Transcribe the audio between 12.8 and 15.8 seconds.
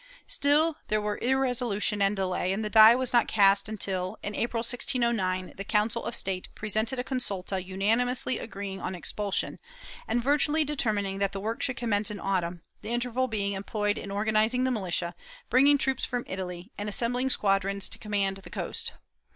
the interval being employed in organizing the militia, bringing